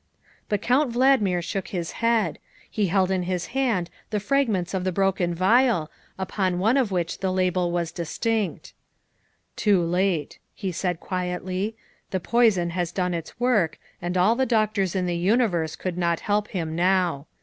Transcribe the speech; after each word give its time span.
''But 0.49 0.63
Count 0.63 0.91
Valdmir 0.91 1.43
shook 1.43 1.67
his 1.67 1.91
head. 2.01 2.39
He 2.71 2.87
held 2.87 3.11
in 3.11 3.21
his 3.21 3.45
hand 3.53 3.91
the 4.09 4.19
fragments 4.19 4.73
of 4.73 4.83
the 4.83 4.91
broken 4.91 5.35
vial, 5.35 5.91
upon 6.17 6.57
one 6.57 6.75
of 6.75 6.91
which 6.91 7.19
the 7.19 7.31
label 7.31 7.71
was 7.71 7.91
distinct. 7.91 8.69
m 8.73 8.73
1 9.49 9.51
Too 9.57 9.83
late," 9.83 10.39
he 10.55 10.71
said 10.71 10.99
quietly," 10.99 11.75
the 12.09 12.19
poison 12.19 12.71
has 12.71 12.91
done 12.91 13.13
its 13.13 13.39
work 13.39 13.77
and 14.01 14.17
all 14.17 14.35
the 14.35 14.47
doctors 14.47 14.95
in 14.95 15.05
the 15.05 15.15
universe 15.15 15.75
could 15.75 15.99
not 15.99 16.21
help 16.21 16.47
him 16.47 16.75
now. 16.75 17.27